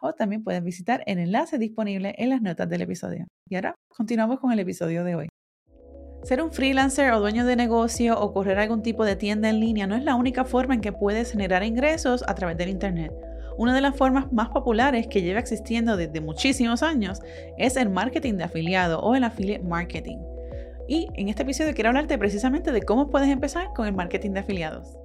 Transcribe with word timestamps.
o 0.00 0.12
también 0.12 0.44
puedes 0.44 0.62
visitar 0.62 1.02
el 1.06 1.18
enlace 1.18 1.58
disponible 1.58 2.14
en 2.18 2.30
las 2.30 2.42
notas 2.42 2.68
del 2.68 2.82
episodio. 2.82 3.26
Y 3.48 3.56
ahora 3.56 3.74
continuamos 3.88 4.40
con 4.40 4.52
el 4.52 4.58
episodio 4.58 5.04
de 5.04 5.14
hoy. 5.14 5.28
Ser 6.22 6.42
un 6.42 6.52
freelancer 6.52 7.12
o 7.12 7.20
dueño 7.20 7.46
de 7.46 7.54
negocio 7.54 8.18
o 8.18 8.32
correr 8.32 8.58
algún 8.58 8.82
tipo 8.82 9.04
de 9.04 9.14
tienda 9.14 9.48
en 9.48 9.60
línea 9.60 9.86
no 9.86 9.94
es 9.94 10.02
la 10.02 10.16
única 10.16 10.44
forma 10.44 10.74
en 10.74 10.80
que 10.80 10.92
puedes 10.92 11.30
generar 11.30 11.62
ingresos 11.62 12.24
a 12.26 12.34
través 12.34 12.56
del 12.56 12.68
Internet. 12.68 13.12
Una 13.58 13.74
de 13.74 13.80
las 13.80 13.96
formas 13.96 14.32
más 14.32 14.48
populares 14.48 15.06
que 15.06 15.22
lleva 15.22 15.40
existiendo 15.40 15.96
desde 15.96 16.20
muchísimos 16.20 16.82
años 16.82 17.20
es 17.56 17.76
el 17.76 17.90
marketing 17.90 18.34
de 18.34 18.44
afiliado 18.44 19.00
o 19.00 19.14
el 19.14 19.24
affiliate 19.24 19.64
marketing. 19.64 20.18
Y 20.88 21.08
en 21.14 21.28
este 21.28 21.42
episodio 21.42 21.74
quiero 21.74 21.90
hablarte 21.90 22.18
precisamente 22.18 22.72
de 22.72 22.82
cómo 22.82 23.08
puedes 23.08 23.28
empezar 23.28 23.68
con 23.74 23.86
el 23.86 23.94
marketing 23.94 24.32
de 24.32 24.40
afiliados. 24.40 24.96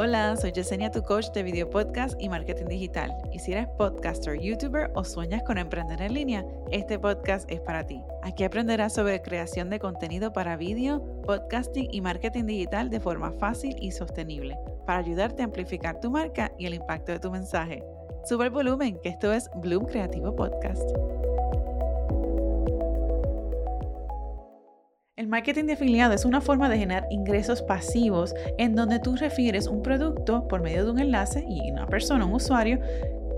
Hola, 0.00 0.36
soy 0.36 0.52
Yesenia, 0.52 0.92
tu 0.92 1.02
coach 1.02 1.32
de 1.32 1.42
video 1.42 1.68
podcast 1.68 2.14
y 2.20 2.28
marketing 2.28 2.66
digital. 2.66 3.12
Y 3.32 3.40
si 3.40 3.50
eres 3.50 3.66
podcaster, 3.66 4.38
youtuber 4.38 4.92
o 4.94 5.02
sueñas 5.02 5.42
con 5.42 5.58
emprender 5.58 6.00
en 6.00 6.14
línea, 6.14 6.46
este 6.70 7.00
podcast 7.00 7.50
es 7.50 7.60
para 7.60 7.84
ti. 7.84 8.00
Aquí 8.22 8.44
aprenderás 8.44 8.94
sobre 8.94 9.20
creación 9.20 9.70
de 9.70 9.80
contenido 9.80 10.32
para 10.32 10.56
vídeo, 10.56 11.02
podcasting 11.26 11.88
y 11.90 12.00
marketing 12.00 12.44
digital 12.44 12.90
de 12.90 13.00
forma 13.00 13.32
fácil 13.40 13.74
y 13.80 13.90
sostenible, 13.90 14.56
para 14.86 15.00
ayudarte 15.00 15.42
a 15.42 15.46
amplificar 15.46 15.98
tu 15.98 16.12
marca 16.12 16.52
y 16.56 16.66
el 16.66 16.74
impacto 16.74 17.10
de 17.10 17.18
tu 17.18 17.32
mensaje. 17.32 17.82
Sube 18.24 18.44
el 18.44 18.50
volumen, 18.50 19.00
que 19.02 19.08
esto 19.08 19.32
es 19.32 19.50
Bloom 19.56 19.86
Creativo 19.86 20.36
Podcast. 20.36 20.88
El 25.18 25.26
marketing 25.26 25.64
de 25.64 25.72
afiliado 25.72 26.14
es 26.14 26.24
una 26.24 26.40
forma 26.40 26.68
de 26.68 26.78
generar 26.78 27.08
ingresos 27.10 27.60
pasivos 27.60 28.36
en 28.56 28.76
donde 28.76 29.00
tú 29.00 29.16
refieres 29.16 29.66
un 29.66 29.82
producto 29.82 30.46
por 30.46 30.62
medio 30.62 30.84
de 30.84 30.92
un 30.92 31.00
enlace 31.00 31.44
y 31.48 31.72
una 31.72 31.88
persona, 31.88 32.24
un 32.24 32.34
usuario, 32.34 32.78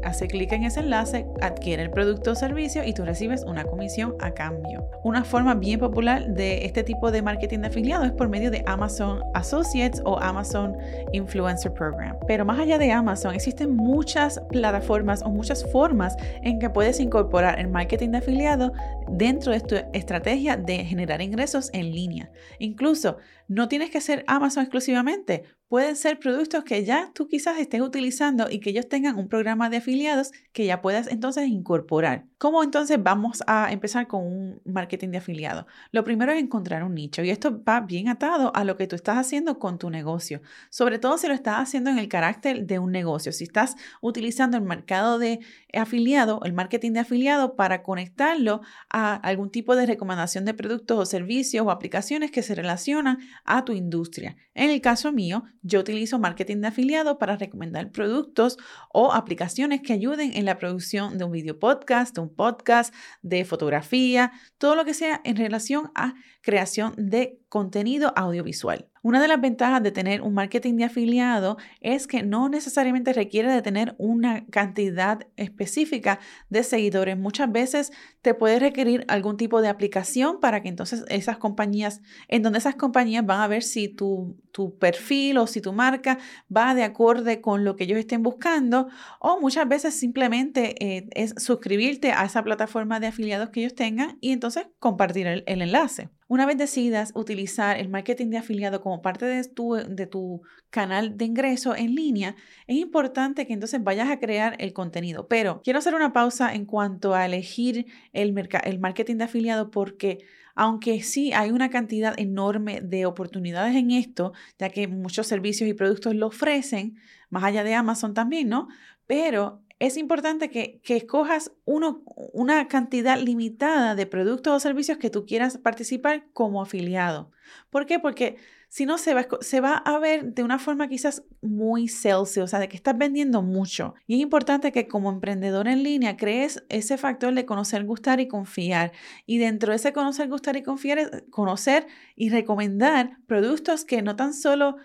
hace 0.02 0.26
clic 0.26 0.52
en 0.52 0.64
ese 0.64 0.80
enlace, 0.80 1.26
adquiere 1.40 1.82
el 1.82 1.90
producto 1.90 2.32
o 2.32 2.34
servicio 2.34 2.84
y 2.84 2.94
tú 2.94 3.04
recibes 3.04 3.44
una 3.44 3.64
comisión 3.64 4.14
a 4.20 4.32
cambio. 4.32 4.88
Una 5.04 5.24
forma 5.24 5.54
bien 5.54 5.80
popular 5.80 6.26
de 6.28 6.64
este 6.64 6.82
tipo 6.82 7.10
de 7.10 7.22
marketing 7.22 7.60
de 7.60 7.68
afiliado 7.68 8.04
es 8.04 8.12
por 8.12 8.28
medio 8.28 8.50
de 8.50 8.62
Amazon 8.66 9.22
Associates 9.34 10.02
o 10.04 10.18
Amazon 10.18 10.76
Influencer 11.12 11.72
Program. 11.72 12.16
Pero 12.26 12.44
más 12.44 12.58
allá 12.58 12.78
de 12.78 12.92
Amazon, 12.92 13.34
existen 13.34 13.74
muchas 13.74 14.40
plataformas 14.50 15.22
o 15.22 15.30
muchas 15.30 15.70
formas 15.70 16.16
en 16.42 16.58
que 16.58 16.70
puedes 16.70 17.00
incorporar 17.00 17.58
el 17.58 17.68
marketing 17.68 18.10
de 18.10 18.18
afiliado 18.18 18.72
dentro 19.08 19.52
de 19.52 19.60
tu 19.60 19.76
estrategia 19.92 20.56
de 20.56 20.84
generar 20.84 21.20
ingresos 21.22 21.70
en 21.72 21.92
línea. 21.92 22.30
Incluso 22.58 23.16
no 23.48 23.68
tienes 23.68 23.90
que 23.90 24.00
ser 24.00 24.24
Amazon 24.28 24.62
exclusivamente, 24.62 25.42
pueden 25.70 25.94
ser 25.94 26.18
productos 26.18 26.64
que 26.64 26.84
ya 26.84 27.12
tú 27.14 27.28
quizás 27.28 27.58
estés 27.58 27.80
utilizando 27.80 28.50
y 28.50 28.58
que 28.58 28.70
ellos 28.70 28.88
tengan 28.88 29.16
un 29.16 29.28
programa 29.28 29.70
de 29.70 29.76
afiliados 29.76 30.32
que 30.52 30.66
ya 30.66 30.82
puedas 30.82 31.06
entonces 31.06 31.29
incorporar. 31.38 32.26
¿Cómo 32.38 32.62
entonces 32.62 33.02
vamos 33.02 33.42
a 33.46 33.70
empezar 33.72 34.06
con 34.06 34.24
un 34.24 34.60
marketing 34.64 35.10
de 35.10 35.18
afiliado? 35.18 35.66
Lo 35.92 36.04
primero 36.04 36.32
es 36.32 36.42
encontrar 36.42 36.82
un 36.82 36.94
nicho 36.94 37.22
y 37.22 37.30
esto 37.30 37.62
va 37.62 37.80
bien 37.80 38.08
atado 38.08 38.50
a 38.54 38.64
lo 38.64 38.76
que 38.76 38.86
tú 38.86 38.96
estás 38.96 39.18
haciendo 39.18 39.58
con 39.58 39.78
tu 39.78 39.90
negocio, 39.90 40.40
sobre 40.70 40.98
todo 40.98 41.18
si 41.18 41.28
lo 41.28 41.34
estás 41.34 41.60
haciendo 41.60 41.90
en 41.90 41.98
el 41.98 42.08
carácter 42.08 42.66
de 42.66 42.78
un 42.78 42.92
negocio, 42.92 43.32
si 43.32 43.44
estás 43.44 43.76
utilizando 44.00 44.56
el 44.56 44.62
mercado 44.62 45.18
de 45.18 45.40
afiliado, 45.74 46.40
el 46.44 46.52
marketing 46.52 46.92
de 46.92 47.00
afiliado 47.00 47.56
para 47.56 47.82
conectarlo 47.82 48.62
a 48.88 49.14
algún 49.14 49.50
tipo 49.50 49.76
de 49.76 49.86
recomendación 49.86 50.44
de 50.44 50.54
productos 50.54 50.98
o 50.98 51.06
servicios 51.06 51.66
o 51.66 51.70
aplicaciones 51.70 52.30
que 52.30 52.42
se 52.42 52.54
relacionan 52.54 53.18
a 53.44 53.64
tu 53.64 53.72
industria. 53.72 54.36
En 54.54 54.70
el 54.70 54.80
caso 54.80 55.12
mío, 55.12 55.44
yo 55.62 55.80
utilizo 55.80 56.18
marketing 56.18 56.58
de 56.58 56.68
afiliado 56.68 57.18
para 57.18 57.36
recomendar 57.36 57.90
productos 57.90 58.56
o 58.92 59.12
aplicaciones 59.12 59.80
que 59.82 59.92
ayuden 59.92 60.32
en 60.34 60.44
la 60.44 60.58
producción 60.58 61.18
de 61.20 61.24
un 61.26 61.32
video 61.32 61.58
podcast, 61.58 62.14
de 62.14 62.20
un 62.22 62.34
podcast, 62.34 62.94
de 63.22 63.44
fotografía, 63.44 64.32
todo 64.58 64.74
lo 64.74 64.84
que 64.84 64.94
sea 64.94 65.20
en 65.24 65.36
relación 65.36 65.92
a 65.94 66.14
creación 66.42 66.94
de 66.96 67.39
contenido 67.50 68.12
audiovisual. 68.16 68.86
Una 69.02 69.20
de 69.20 69.26
las 69.26 69.40
ventajas 69.40 69.82
de 69.82 69.90
tener 69.90 70.22
un 70.22 70.34
marketing 70.34 70.76
de 70.76 70.84
afiliado 70.84 71.56
es 71.80 72.06
que 72.06 72.22
no 72.22 72.48
necesariamente 72.48 73.12
requiere 73.12 73.50
de 73.50 73.60
tener 73.60 73.96
una 73.98 74.46
cantidad 74.46 75.26
específica 75.36 76.20
de 76.48 76.62
seguidores. 76.62 77.18
Muchas 77.18 77.50
veces 77.50 77.92
te 78.22 78.34
puede 78.34 78.60
requerir 78.60 79.04
algún 79.08 79.36
tipo 79.36 79.62
de 79.62 79.68
aplicación 79.68 80.38
para 80.38 80.62
que 80.62 80.68
entonces 80.68 81.04
esas 81.08 81.38
compañías, 81.38 82.02
en 82.28 82.42
donde 82.42 82.60
esas 82.60 82.76
compañías 82.76 83.26
van 83.26 83.40
a 83.40 83.48
ver 83.48 83.64
si 83.64 83.88
tu, 83.88 84.36
tu 84.52 84.78
perfil 84.78 85.38
o 85.38 85.48
si 85.48 85.60
tu 85.60 85.72
marca 85.72 86.18
va 86.54 86.74
de 86.76 86.84
acorde 86.84 87.40
con 87.40 87.64
lo 87.64 87.74
que 87.74 87.84
ellos 87.84 87.98
estén 87.98 88.22
buscando 88.22 88.86
o 89.18 89.40
muchas 89.40 89.66
veces 89.66 89.94
simplemente 89.94 90.76
eh, 90.78 91.08
es 91.16 91.34
suscribirte 91.36 92.12
a 92.12 92.26
esa 92.26 92.44
plataforma 92.44 93.00
de 93.00 93.08
afiliados 93.08 93.50
que 93.50 93.60
ellos 93.60 93.74
tengan 93.74 94.18
y 94.20 94.30
entonces 94.30 94.68
compartir 94.78 95.26
el 95.26 95.42
enlace. 95.46 96.10
Una 96.30 96.46
vez 96.46 96.56
decidas 96.56 97.10
utilizar 97.16 97.76
el 97.76 97.88
marketing 97.88 98.28
de 98.28 98.38
afiliado 98.38 98.80
como 98.80 99.02
parte 99.02 99.26
de 99.26 99.42
tu, 99.42 99.72
de 99.72 100.06
tu 100.06 100.42
canal 100.70 101.16
de 101.16 101.24
ingreso 101.24 101.74
en 101.74 101.96
línea, 101.96 102.36
es 102.68 102.76
importante 102.76 103.48
que 103.48 103.52
entonces 103.52 103.82
vayas 103.82 104.08
a 104.08 104.20
crear 104.20 104.54
el 104.60 104.72
contenido. 104.72 105.26
Pero 105.26 105.60
quiero 105.64 105.80
hacer 105.80 105.92
una 105.92 106.12
pausa 106.12 106.54
en 106.54 106.66
cuanto 106.66 107.16
a 107.16 107.26
elegir 107.26 107.86
el, 108.12 108.32
el 108.62 108.78
marketing 108.78 109.16
de 109.16 109.24
afiliado 109.24 109.72
porque 109.72 110.18
aunque 110.54 111.02
sí 111.02 111.32
hay 111.32 111.50
una 111.50 111.68
cantidad 111.68 112.14
enorme 112.16 112.80
de 112.80 113.06
oportunidades 113.06 113.74
en 113.74 113.90
esto, 113.90 114.32
ya 114.56 114.70
que 114.70 114.86
muchos 114.86 115.26
servicios 115.26 115.68
y 115.68 115.74
productos 115.74 116.14
lo 116.14 116.28
ofrecen, 116.28 116.94
más 117.28 117.42
allá 117.42 117.64
de 117.64 117.74
Amazon 117.74 118.14
también, 118.14 118.48
¿no? 118.48 118.68
Pero 119.08 119.64
es 119.80 119.96
importante 119.96 120.50
que, 120.50 120.80
escojas 120.86 121.52
uno, 121.64 122.02
una 122.34 122.68
cantidad 122.68 123.18
limitada 123.18 123.94
de 123.94 124.06
productos 124.06 124.52
o 124.54 124.60
servicios 124.60 124.98
que 124.98 125.08
tú 125.08 125.24
quieras 125.24 125.56
participar 125.56 126.26
como 126.34 126.60
afiliado. 126.60 127.30
¿Por 127.70 127.86
qué? 127.86 127.98
Porque 127.98 128.36
si 128.68 128.84
no, 128.84 128.98
se 128.98 129.14
va, 129.14 129.26
se 129.40 129.60
va 129.60 129.72
a 129.72 129.98
ver 129.98 130.34
de 130.34 130.42
una 130.42 130.58
forma 130.58 130.86
quizás 130.88 131.24
muy 131.40 131.88
salesy, 131.88 132.40
o 132.40 132.46
sea, 132.46 132.58
de 132.58 132.68
que 132.68 132.76
estás 132.76 132.96
vendiendo 132.96 133.40
mucho. 133.40 133.94
Y 134.06 134.16
es 134.16 134.20
importante 134.20 134.70
que 134.70 134.86
como 134.86 135.10
emprendedor 135.10 135.66
en 135.66 135.82
línea 135.82 136.18
crees 136.18 136.62
ese 136.68 136.98
factor 136.98 137.34
de 137.34 137.46
conocer, 137.46 137.84
gustar 137.84 138.20
y 138.20 138.28
confiar. 138.28 138.92
Y 139.24 139.38
dentro 139.38 139.72
de 139.72 139.76
ese 139.76 139.94
conocer, 139.94 140.28
gustar 140.28 140.58
y 140.58 140.62
confiar, 140.62 140.98
es 140.98 141.10
conocer 141.30 141.86
y 142.16 142.28
recomendar 142.28 143.16
productos 143.26 143.86
que 143.86 144.02
no 144.02 144.14
tan 144.14 144.34
solo 144.34 144.76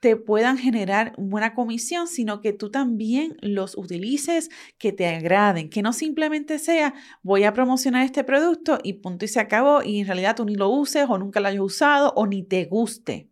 te 0.00 0.16
puedan 0.16 0.58
generar 0.58 1.12
buena 1.18 1.54
comisión, 1.54 2.06
sino 2.06 2.40
que 2.40 2.52
tú 2.52 2.70
también 2.70 3.36
los 3.40 3.76
utilices, 3.76 4.50
que 4.78 4.92
te 4.92 5.06
agraden, 5.06 5.70
que 5.70 5.82
no 5.82 5.92
simplemente 5.92 6.58
sea 6.58 6.94
voy 7.22 7.44
a 7.44 7.52
promocionar 7.52 8.04
este 8.04 8.24
producto 8.24 8.78
y 8.82 8.94
punto 8.94 9.24
y 9.24 9.28
se 9.28 9.40
acabó 9.40 9.82
y 9.82 10.00
en 10.00 10.06
realidad 10.06 10.36
tú 10.36 10.44
ni 10.44 10.54
lo 10.54 10.68
uses 10.68 11.06
o 11.08 11.18
nunca 11.18 11.40
lo 11.40 11.48
hayas 11.48 11.62
usado 11.62 12.12
o 12.16 12.26
ni 12.26 12.42
te 12.42 12.64
guste. 12.66 13.30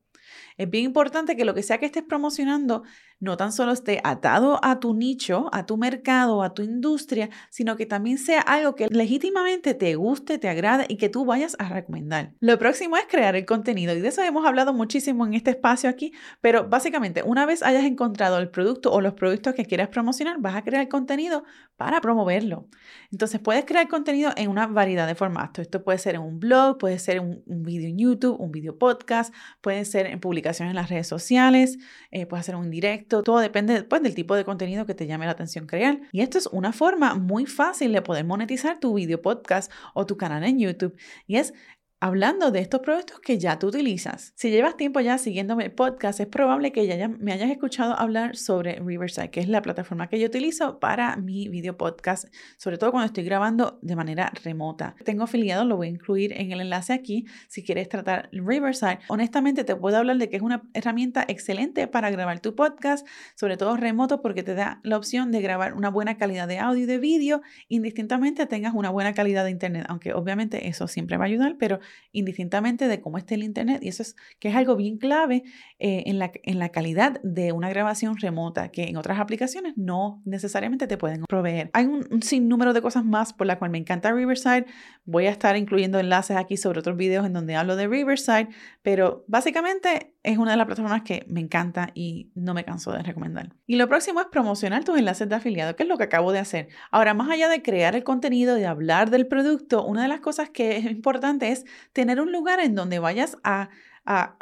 Es 0.57 0.71
bien 0.71 0.85
importante 0.85 1.37
que 1.37 1.45
lo 1.45 1.55
que 1.55 1.63
sea 1.63 1.79
que 1.79 1.87
estés 1.87 2.03
promocionando 2.03 2.83
no 3.19 3.37
tan 3.37 3.53
solo 3.53 3.73
esté 3.73 4.01
atado 4.05 4.61
a 4.63 4.79
tu 4.79 4.95
nicho, 4.95 5.49
a 5.53 5.67
tu 5.67 5.77
mercado, 5.77 6.43
a 6.43 6.53
tu 6.55 6.63
industria, 6.63 7.31
sino 7.51 7.77
que 7.77 7.87
también 7.87 8.19
sea 8.19 8.41
algo 8.41 8.75
que 8.75 8.89
legítimamente 8.91 9.75
te 9.75 9.95
guste, 9.95 10.39
te 10.39 10.49
agrade 10.49 10.85
y 10.89 10.97
que 10.97 11.09
tú 11.09 11.25
vayas 11.25 11.57
a 11.59 11.69
recomendar. 11.69 12.33
Lo 12.41 12.59
próximo 12.59 12.97
es 12.97 13.05
crear 13.09 13.35
el 13.37 13.47
contenido 13.47 13.95
y 13.95 14.01
de 14.01 14.09
eso 14.09 14.23
hemos 14.23 14.47
hablado 14.47 14.75
muchísimo 14.75 15.27
en 15.27 15.35
este 15.35 15.51
espacio 15.51 15.89
aquí, 15.89 16.13
pero 16.41 16.69
básicamente 16.69 17.23
una 17.23 17.47
vez 17.47 17.63
hayas 17.63 17.85
encontrado 17.85 18.39
el 18.39 18.51
producto 18.51 18.93
o 18.93 19.01
los 19.01 19.15
productos 19.15 19.55
que 19.55 19.65
quieras 19.65 19.89
promocionar, 19.89 20.37
vas 20.39 20.57
a 20.57 20.63
crear 20.63 20.87
contenido 20.89 21.45
para 21.77 22.01
promoverlo. 22.01 22.69
Entonces 23.11 23.41
puedes 23.41 23.65
crear 23.65 23.89
contenido 23.89 24.33
en 24.37 24.51
una 24.51 24.67
variedad 24.67 25.07
de 25.07 25.15
formatos. 25.15 25.63
Esto 25.63 25.83
puede 25.83 25.99
ser 25.99 26.17
en 26.17 26.23
un 26.23 26.39
blog, 26.39 26.79
puede 26.79 26.99
ser 26.99 27.21
un, 27.21 27.43
un 27.47 27.63
video 27.63 27.89
en 27.89 27.99
YouTube, 27.99 28.41
un 28.41 28.51
video 28.51 28.79
podcast, 28.79 29.35
puede 29.61 29.85
ser 29.85 30.07
en 30.07 30.21
publicaciones 30.21 30.71
en 30.73 30.77
las 30.77 30.91
redes 30.91 31.07
sociales, 31.07 31.79
eh, 32.11 32.27
puede 32.27 32.43
ser 32.43 32.57
un 32.57 32.71
directo 32.71 33.06
todo 33.09 33.39
depende 33.39 33.75
después 33.75 34.03
del 34.03 34.15
tipo 34.15 34.35
de 34.35 34.45
contenido 34.45 34.87
que 34.87 34.95
te 34.95 35.07
llame 35.07 35.27
la 35.27 35.33
atención 35.33 35.67
crear. 35.67 36.01
Y 36.13 36.21
esto 36.21 36.39
es 36.39 36.47
una 36.47 36.73
forma 36.73 37.15
muy 37.15 37.47
fácil 37.47 37.93
de 37.93 38.03
poder 38.03 38.25
monetizar 38.25 38.79
tu 38.79 38.95
video 38.95 39.21
podcast 39.21 39.73
o 39.95 40.07
tu 40.07 40.17
canal 40.17 40.45
en 40.45 40.59
YouTube 40.59 40.97
y 41.27 41.37
es 41.37 41.55
hablando 41.99 42.51
de 42.51 42.61
estos 42.61 42.81
productos 42.81 43.21
que 43.21 43.39
ya 43.39 43.59
tú 43.59 43.69
utilizas. 43.69 44.33
Si 44.37 44.51
llevas 44.51 44.77
tiempo 44.77 45.01
ya 45.01 45.17
siguiéndome 45.17 45.65
el 45.65 45.73
podcast, 45.73 46.21
es 46.21 46.27
probable 46.27 46.71
que 46.71 46.87
ya 46.87 47.09
me 47.09 47.33
hayas 47.33 47.51
escuchado 47.51 47.99
hablar 47.99 48.37
sobre 48.37 48.79
Riverside, 48.81 49.31
que 49.31 49.41
es 49.41 49.49
la 49.49 49.63
plataforma 49.63 50.09
que 50.09 50.21
yo 50.21 50.27
utilizo 50.27 50.79
para 50.79 51.17
mi 51.17 51.49
video 51.49 51.79
podcast, 51.79 52.27
sobre 52.59 52.77
todo 52.77 52.91
cuando 52.91 53.07
estoy 53.07 53.25
grabando 53.25 53.79
de 53.81 53.97
manera 53.97 54.31
remota. 54.45 54.95
Tengo 55.05 55.25
afiliado, 55.25 55.65
lo 55.65 55.77
voy 55.77 55.87
a 55.87 55.91
incluir 55.91 56.35
en 56.35 56.53
el 56.53 56.61
enlace 56.61 56.93
aquí 56.93 57.25
si 57.49 57.65
quieres 57.65 57.89
tratar 57.89 58.29
Riverside. 58.31 58.99
Honestamente, 59.09 59.65
te 59.65 59.75
puedo 59.75 59.97
hablar 59.97 60.19
de 60.19 60.29
que 60.29 60.37
es 60.37 60.43
una 60.43 60.63
herramienta 60.75 61.25
excelente 61.27 61.89
para 61.89 62.11
grabar 62.11 62.41
tu 62.41 62.55
podcast, 62.55 63.07
sobre 63.37 63.57
todo 63.57 63.75
remoto, 63.77 64.21
porque 64.21 64.43
te 64.43 64.55
da 64.55 64.81
la 64.83 64.99
opción 64.99 65.33
de 65.33 65.41
grabar 65.41 65.73
una 65.73 65.89
buena 65.89 66.19
calidad 66.19 66.47
de 66.47 66.59
audio 66.59 66.83
y 66.83 66.87
de 66.87 66.99
vídeo, 66.99 67.41
indistintamente 67.69 68.45
tengas 68.47 68.75
una 68.75 68.91
buena 68.91 69.15
calidad 69.15 69.45
de 69.45 69.51
internet, 69.51 69.87
aunque 69.89 70.13
obviamente 70.13 70.69
eso 70.69 70.89
siempre 70.89 71.17
va 71.17 71.25
a 71.25 71.29
ayudar, 71.29 71.57
pero 71.59 71.81
indistintamente 72.13 72.89
de 72.89 73.01
cómo 73.01 73.19
esté 73.19 73.35
el 73.35 73.43
Internet. 73.43 73.83
Y 73.83 73.89
eso 73.89 74.03
es 74.03 74.17
que 74.39 74.49
es 74.49 74.57
algo 74.57 74.77
bien 74.77 74.99
clave 74.99 75.45
eh, 75.79 76.05
en, 76.07 76.19
la, 76.19 76.33
en 76.43 76.59
la 76.59 76.71
calidad 76.71 77.21
de 77.23 77.53
una 77.53 77.69
grabación 77.69 78.17
remota, 78.17 78.71
que 78.71 78.85
en 78.85 78.97
otras 78.97 79.19
aplicaciones 79.19 79.75
no 79.77 80.23
necesariamente 80.25 80.87
te 80.87 80.97
pueden 80.97 81.25
proveer. 81.29 81.71
Hay 81.73 81.87
un, 81.87 82.07
un 82.11 82.23
sinnúmero 82.23 82.73
de 82.73 82.83
cosas 82.83 83.05
más 83.05 83.33
por 83.33 83.47
la 83.47 83.59
cual 83.59 83.71
me 83.71 83.79
encanta 83.79 84.13
Riverside. 84.13 84.67
Voy 85.05 85.27
a 85.27 85.31
estar 85.31 85.57
incluyendo 85.57 85.99
enlaces 85.99 86.37
aquí 86.37 86.57
sobre 86.57 86.81
otros 86.81 86.97
videos 86.97 87.27
en 87.27 87.33
donde 87.33 87.55
hablo 87.55 87.77
de 87.77 87.87
Riverside, 87.87 88.49
pero 88.83 89.25
básicamente 89.29 90.16
es 90.27 90.39
una 90.39 90.51
de 90.51 90.57
las 90.57 90.67
plataformas 90.67 91.03
que 91.03 91.25
me 91.29 91.41
encanta 91.41 91.91
y 91.95 92.31
no 92.35 92.53
me 92.53 92.65
canso 92.65 92.93
de 92.93 93.03
recomendar. 93.03 93.55
Y 93.67 93.77
lo 93.77 93.89
próximo 93.89 94.21
es 94.21 94.27
promocionar 94.27 94.85
tus 94.85 94.99
enlaces 94.99 95.29
de 95.29 95.37
afiliado, 95.37 95.77
que 95.77 95.85
es 95.85 95.89
lo 95.89 95.97
que 95.97 96.05
acabo 96.05 96.33
de 96.33 96.41
hacer. 96.41 96.69
Ahora, 96.91 97.15
más 97.15 97.31
allá 97.31 97.49
de 97.49 97.63
crear 97.63 97.95
el 97.95 98.03
contenido, 98.03 98.57
de 98.57 98.67
hablar 98.67 99.11
del 99.11 99.29
producto, 99.29 99.85
una 99.85 100.03
de 100.03 100.09
las 100.09 100.21
cosas 100.21 100.51
que 100.51 100.77
es 100.77 100.85
importante 100.85 101.53
es 101.53 101.65
tener 101.93 102.21
un 102.21 102.33
lugar 102.33 102.59
en 102.59 102.75
donde 102.75 102.99
vayas 102.99 103.39
a 103.45 103.71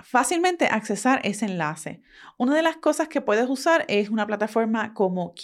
fácilmente 0.02 0.66
accesar 0.66 1.20
ese 1.22 1.46
enlace. 1.46 2.02
Una 2.38 2.54
de 2.54 2.62
las 2.62 2.76
cosas 2.76 3.08
que 3.08 3.20
puedes 3.20 3.48
usar 3.48 3.84
es 3.88 4.10
una 4.10 4.26
plataforma 4.26 4.94
como 4.94 5.34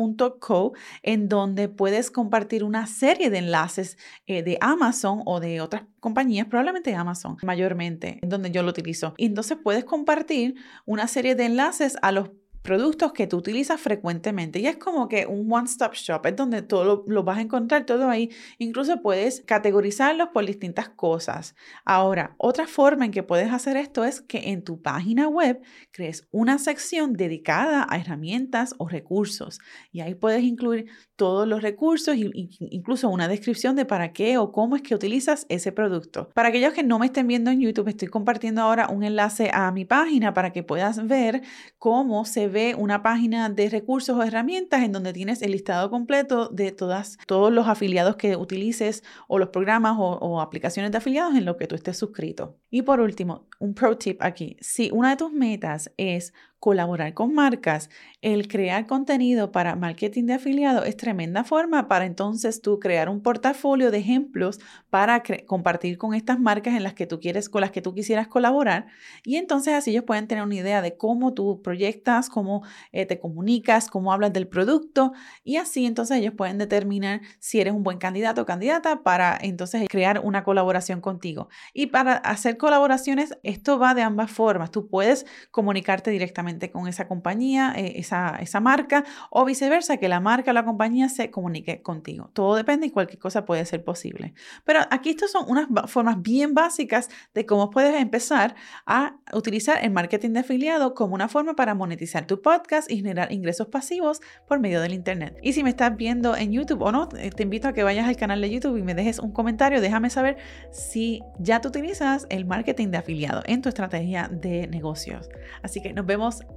kit.co 0.00 0.72
en 1.02 1.28
donde 1.28 1.68
puedes 1.68 2.10
compartir 2.10 2.64
una 2.64 2.86
serie 2.86 3.30
de 3.30 3.38
enlaces 3.38 3.98
eh, 4.26 4.42
de 4.42 4.58
Amazon 4.60 5.22
o 5.26 5.40
de 5.40 5.60
otras 5.60 5.84
compañías, 6.00 6.46
probablemente 6.46 6.94
Amazon 6.94 7.36
mayormente, 7.42 8.18
en 8.22 8.28
donde 8.28 8.50
yo 8.50 8.62
lo 8.62 8.70
utilizo. 8.70 9.14
Y 9.16 9.26
entonces 9.26 9.58
puedes 9.62 9.84
compartir 9.84 10.54
una 10.86 11.06
serie 11.06 11.34
de 11.34 11.44
enlaces 11.44 11.96
a 12.02 12.12
los 12.12 12.30
productos 12.62 13.12
que 13.12 13.26
tú 13.26 13.38
utilizas 13.38 13.80
frecuentemente. 13.80 14.58
Y 14.58 14.66
es 14.66 14.76
como 14.76 15.08
que 15.08 15.26
un 15.26 15.50
one-stop 15.52 15.94
shop, 15.94 16.26
es 16.26 16.36
donde 16.36 16.62
todo 16.62 17.04
lo, 17.06 17.24
vas 17.24 17.38
a 17.38 17.42
encontrar 17.42 17.86
todo 17.86 18.08
ahí. 18.08 18.30
Incluso 18.58 19.02
puedes 19.02 19.42
categorizarlos 19.46 20.28
por 20.28 20.44
distintas 20.44 20.88
cosas. 20.88 21.54
Ahora, 21.84 22.34
otra 22.38 22.66
forma 22.66 23.04
en 23.04 23.10
que 23.10 23.22
puedes 23.22 23.52
hacer 23.52 23.76
esto 23.76 24.04
es 24.04 24.20
que 24.20 24.50
en 24.50 24.62
tu 24.62 24.82
página 24.82 25.28
web 25.28 25.60
crees 25.90 26.26
una 26.30 26.58
sección 26.58 27.14
dedicada 27.14 27.86
a 27.88 27.98
herramientas 27.98 28.74
o 28.78 28.88
recursos. 28.88 29.58
Y 29.92 30.00
ahí 30.00 30.14
puedes 30.14 30.42
incluir 30.42 30.86
todos 31.20 31.46
los 31.46 31.60
recursos 31.60 32.16
e 32.16 32.48
incluso 32.70 33.10
una 33.10 33.28
descripción 33.28 33.76
de 33.76 33.84
para 33.84 34.14
qué 34.14 34.38
o 34.38 34.52
cómo 34.52 34.74
es 34.74 34.80
que 34.80 34.94
utilizas 34.94 35.44
ese 35.50 35.70
producto. 35.70 36.30
Para 36.32 36.48
aquellos 36.48 36.72
que 36.72 36.82
no 36.82 36.98
me 36.98 37.04
estén 37.04 37.26
viendo 37.26 37.50
en 37.50 37.60
YouTube, 37.60 37.88
estoy 37.88 38.08
compartiendo 38.08 38.62
ahora 38.62 38.88
un 38.88 39.04
enlace 39.04 39.50
a 39.52 39.70
mi 39.70 39.84
página 39.84 40.32
para 40.32 40.50
que 40.50 40.62
puedas 40.62 41.06
ver 41.06 41.42
cómo 41.76 42.24
se 42.24 42.48
ve 42.48 42.74
una 42.74 43.02
página 43.02 43.50
de 43.50 43.68
recursos 43.68 44.16
o 44.16 44.22
herramientas 44.22 44.82
en 44.82 44.92
donde 44.92 45.12
tienes 45.12 45.42
el 45.42 45.50
listado 45.50 45.90
completo 45.90 46.48
de 46.48 46.72
todas, 46.72 47.18
todos 47.26 47.52
los 47.52 47.68
afiliados 47.68 48.16
que 48.16 48.34
utilices 48.36 49.04
o 49.28 49.38
los 49.38 49.50
programas 49.50 49.96
o, 49.98 50.12
o 50.12 50.40
aplicaciones 50.40 50.90
de 50.90 50.96
afiliados 50.96 51.34
en 51.34 51.44
lo 51.44 51.58
que 51.58 51.66
tú 51.66 51.74
estés 51.74 51.98
suscrito. 51.98 52.56
Y 52.70 52.80
por 52.80 52.98
último, 52.98 53.46
un 53.58 53.74
pro 53.74 53.98
tip 53.98 54.22
aquí. 54.22 54.56
Si 54.62 54.90
una 54.90 55.10
de 55.10 55.16
tus 55.16 55.32
metas 55.32 55.92
es 55.98 56.32
colaborar 56.60 57.14
con 57.14 57.34
marcas, 57.34 57.88
el 58.20 58.46
crear 58.46 58.86
contenido 58.86 59.50
para 59.50 59.76
marketing 59.76 60.26
de 60.26 60.34
afiliado 60.34 60.84
es 60.84 60.94
tremenda 60.94 61.42
forma 61.42 61.88
para 61.88 62.04
entonces 62.04 62.60
tú 62.60 62.78
crear 62.78 63.08
un 63.08 63.22
portafolio 63.22 63.90
de 63.90 63.96
ejemplos 63.96 64.60
para 64.90 65.22
compartir 65.46 65.96
con 65.96 66.12
estas 66.12 66.38
marcas 66.38 66.74
en 66.74 66.82
las 66.82 66.92
que 66.92 67.06
tú 67.06 67.18
quieres, 67.18 67.48
con 67.48 67.62
las 67.62 67.70
que 67.70 67.80
tú 67.80 67.94
quisieras 67.94 68.28
colaborar. 68.28 68.88
Y 69.24 69.36
entonces 69.36 69.72
así 69.72 69.92
ellos 69.92 70.04
pueden 70.04 70.28
tener 70.28 70.44
una 70.44 70.54
idea 70.54 70.82
de 70.82 70.98
cómo 70.98 71.32
tú 71.32 71.62
proyectas, 71.62 72.28
cómo 72.28 72.62
eh, 72.92 73.06
te 73.06 73.18
comunicas, 73.18 73.88
cómo 73.88 74.12
hablas 74.12 74.34
del 74.34 74.46
producto. 74.46 75.14
Y 75.42 75.56
así 75.56 75.86
entonces 75.86 76.18
ellos 76.18 76.34
pueden 76.36 76.58
determinar 76.58 77.22
si 77.38 77.58
eres 77.58 77.72
un 77.72 77.82
buen 77.82 77.96
candidato 77.96 78.42
o 78.42 78.46
candidata 78.46 79.02
para 79.02 79.38
entonces 79.40 79.86
crear 79.88 80.20
una 80.22 80.44
colaboración 80.44 81.00
contigo. 81.00 81.48
Y 81.72 81.86
para 81.86 82.16
hacer 82.16 82.58
colaboraciones, 82.58 83.38
esto 83.44 83.78
va 83.78 83.94
de 83.94 84.02
ambas 84.02 84.30
formas. 84.30 84.70
Tú 84.70 84.88
puedes 84.88 85.24
comunicarte 85.50 86.10
directamente 86.10 86.49
con 86.72 86.88
esa 86.88 87.06
compañía, 87.08 87.72
eh, 87.76 87.94
esa, 87.96 88.36
esa 88.40 88.60
marca, 88.60 89.04
o 89.30 89.44
viceversa, 89.44 89.96
que 89.96 90.08
la 90.08 90.20
marca 90.20 90.50
o 90.50 90.54
la 90.54 90.64
compañía 90.64 91.08
se 91.08 91.30
comunique 91.30 91.82
contigo. 91.82 92.30
Todo 92.32 92.56
depende 92.56 92.86
y 92.86 92.90
cualquier 92.90 93.18
cosa 93.18 93.44
puede 93.44 93.64
ser 93.64 93.84
posible. 93.84 94.34
Pero 94.64 94.80
aquí 94.90 95.10
estas 95.10 95.30
son 95.30 95.44
unas 95.48 95.68
formas 95.90 96.20
bien 96.22 96.54
básicas 96.54 97.08
de 97.34 97.46
cómo 97.46 97.70
puedes 97.70 97.94
empezar 97.94 98.54
a 98.86 99.16
utilizar 99.32 99.82
el 99.82 99.90
marketing 99.90 100.30
de 100.30 100.40
afiliado 100.40 100.94
como 100.94 101.14
una 101.14 101.28
forma 101.28 101.54
para 101.54 101.74
monetizar 101.74 102.26
tu 102.26 102.42
podcast 102.42 102.90
y 102.90 102.96
generar 102.96 103.32
ingresos 103.32 103.68
pasivos 103.68 104.20
por 104.46 104.60
medio 104.60 104.80
del 104.80 104.94
Internet. 104.94 105.38
Y 105.42 105.52
si 105.52 105.62
me 105.62 105.70
estás 105.70 105.96
viendo 105.96 106.36
en 106.36 106.52
YouTube 106.52 106.82
o 106.82 106.92
no, 106.92 107.08
eh, 107.16 107.30
te 107.30 107.42
invito 107.42 107.68
a 107.68 107.72
que 107.72 107.82
vayas 107.82 108.08
al 108.08 108.16
canal 108.16 108.40
de 108.40 108.50
YouTube 108.50 108.76
y 108.76 108.82
me 108.82 108.94
dejes 108.94 109.18
un 109.18 109.32
comentario. 109.32 109.80
Déjame 109.80 110.10
saber 110.10 110.36
si 110.70 111.22
ya 111.38 111.60
tú 111.60 111.68
utilizas 111.68 112.26
el 112.30 112.44
marketing 112.44 112.88
de 112.88 112.98
afiliado 112.98 113.42
en 113.46 113.62
tu 113.62 113.68
estrategia 113.68 114.28
de 114.30 114.66
negocios. 114.68 115.28
Así 115.62 115.80
que 115.80 115.92
nos 115.92 116.06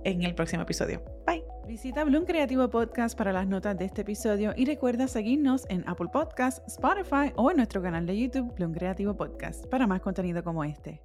en 0.04 0.24
el 0.24 0.36
próximo 0.36 0.64
episodio. 0.64 1.02
Bye. 1.26 1.44
Visita 1.68 2.04
Bloom 2.04 2.26
Creativo 2.26 2.70
Podcast 2.70 3.18
para 3.18 3.32
las 3.32 3.48
notas 3.48 3.78
de 3.78 3.86
este 3.86 4.02
episodio 4.02 4.54
y 4.58 4.66
recuerda 4.66 5.08
seguirnos 5.08 5.66
en 5.70 5.88
Apple 5.88 6.10
Podcasts, 6.12 6.62
Spotify 6.68 7.32
o 7.38 7.52
en 7.52 7.58
nuestro 7.58 7.82
canal 7.82 8.06
de 8.06 8.20
YouTube 8.20 8.54
Bloom 8.56 8.74
Creativo 8.74 9.16
Podcast 9.16 9.66
para 9.68 9.88
más 9.88 10.02
contenido 10.02 10.44
como 10.44 10.66
este. 10.66 11.02